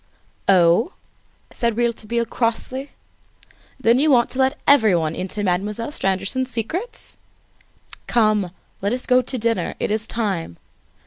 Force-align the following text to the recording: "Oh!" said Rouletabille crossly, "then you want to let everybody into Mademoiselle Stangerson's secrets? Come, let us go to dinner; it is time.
"Oh!" 0.49 0.93
said 1.53 1.77
Rouletabille 1.77 2.25
crossly, 2.25 2.89
"then 3.79 3.99
you 3.99 4.09
want 4.09 4.31
to 4.31 4.39
let 4.39 4.57
everybody 4.67 5.19
into 5.19 5.43
Mademoiselle 5.43 5.91
Stangerson's 5.91 6.49
secrets? 6.49 7.17
Come, 8.07 8.49
let 8.81 8.93
us 8.93 9.05
go 9.05 9.21
to 9.21 9.37
dinner; 9.37 9.75
it 9.79 9.91
is 9.91 10.07
time. 10.07 10.57